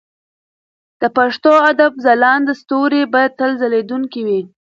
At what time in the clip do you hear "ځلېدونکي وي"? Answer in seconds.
3.61-4.41